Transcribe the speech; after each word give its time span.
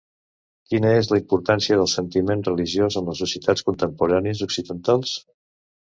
Quina 0.71 0.93
és 1.01 1.09
la 1.11 1.19
importància 1.19 1.77
del 1.81 1.91
sentiment 1.93 2.41
religiós 2.49 2.99
en 3.03 3.11
les 3.11 3.21
societats 3.25 3.67
contemporànies 3.69 4.43
occidentals? 4.51 5.15